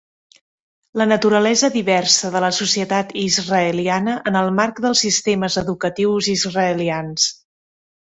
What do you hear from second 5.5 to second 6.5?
educatius